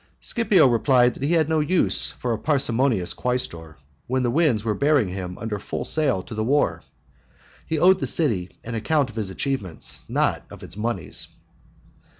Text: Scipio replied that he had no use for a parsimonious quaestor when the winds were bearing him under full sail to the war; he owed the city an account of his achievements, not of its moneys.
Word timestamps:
Scipio 0.19 0.65
replied 0.67 1.13
that 1.13 1.21
he 1.21 1.33
had 1.33 1.47
no 1.47 1.59
use 1.59 2.09
for 2.09 2.33
a 2.33 2.37
parsimonious 2.39 3.13
quaestor 3.13 3.77
when 4.07 4.23
the 4.23 4.31
winds 4.31 4.63
were 4.63 4.73
bearing 4.73 5.09
him 5.09 5.37
under 5.37 5.59
full 5.59 5.85
sail 5.85 6.23
to 6.23 6.33
the 6.33 6.43
war; 6.43 6.81
he 7.67 7.77
owed 7.77 7.99
the 7.99 8.07
city 8.07 8.49
an 8.63 8.73
account 8.73 9.11
of 9.11 9.15
his 9.15 9.29
achievements, 9.29 9.99
not 10.09 10.41
of 10.49 10.63
its 10.63 10.75
moneys. 10.75 11.27